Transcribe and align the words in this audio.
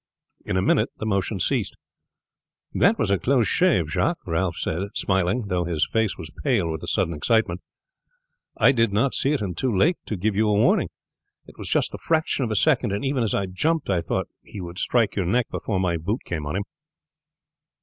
In 0.43 0.57
a 0.57 0.63
minute 0.63 0.89
the 0.97 1.05
motion 1.05 1.39
ceased. 1.39 1.75
"That 2.73 2.97
was 2.97 3.11
a 3.11 3.19
close 3.19 3.47
shave, 3.47 3.87
Jacques," 3.91 4.17
Ralph 4.25 4.55
said 4.57 4.79
smiling, 4.95 5.43
though 5.45 5.63
his 5.63 5.85
face 5.91 6.17
was 6.17 6.31
pale 6.43 6.71
with 6.71 6.81
the 6.81 6.87
sudden 6.87 7.13
excitement. 7.13 7.61
"I 8.57 8.71
did 8.71 8.91
not 8.91 9.13
see 9.13 9.31
it 9.33 9.41
until 9.43 9.69
too 9.69 9.77
late 9.77 9.97
to 10.07 10.17
give 10.17 10.35
you 10.35 10.47
warning. 10.47 10.89
It 11.45 11.59
was 11.59 11.69
just 11.69 11.91
the 11.91 11.99
fraction 11.99 12.43
of 12.43 12.49
a 12.49 12.55
second, 12.55 12.91
and 12.91 13.05
even 13.05 13.21
as 13.21 13.35
I 13.35 13.45
jumped 13.45 13.91
I 13.91 14.01
thought 14.01 14.27
he 14.41 14.59
would 14.59 14.79
strike 14.79 15.15
your 15.15 15.27
neck 15.27 15.51
before 15.51 15.79
my 15.79 15.97
boot 15.97 16.21
came 16.25 16.47
on 16.47 16.55
him." 16.55 16.63